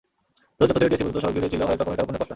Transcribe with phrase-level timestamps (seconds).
[0.57, 2.29] দোয়েল চত্বর থেকে টিএসসি পর্যন্ত সড়কজুড়ে ছিল হরেক রকমের কারুপণ্যের পসরা।